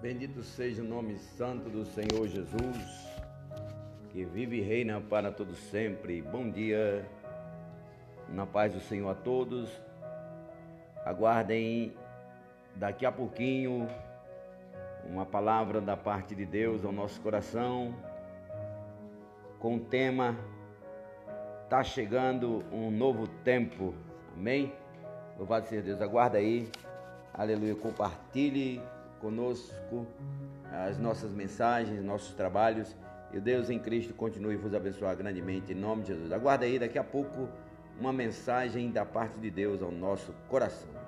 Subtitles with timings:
[0.00, 3.08] Bendito seja o nome santo do Senhor Jesus,
[4.10, 6.20] que vive e reina para todos sempre.
[6.20, 7.08] Bom dia,
[8.28, 9.70] na paz do Senhor a todos.
[11.04, 11.94] Aguardem
[12.74, 13.88] daqui a pouquinho
[15.04, 17.94] uma palavra da parte de Deus ao nosso coração,
[19.58, 20.36] com o tema
[21.70, 23.92] Tá chegando um novo tempo.
[24.36, 24.72] Amém?
[25.36, 26.00] Louvado seja Deus.
[26.00, 26.70] Aguarda aí.
[27.34, 27.74] Aleluia.
[27.74, 28.80] Compartilhe
[29.20, 30.06] conosco
[30.70, 32.94] as nossas mensagens, nossos trabalhos.
[33.32, 36.32] E Deus em Cristo continue vos abençoar grandemente em nome de Jesus.
[36.32, 37.48] Aguarda aí daqui a pouco
[38.00, 41.05] uma mensagem da parte de Deus ao nosso coração.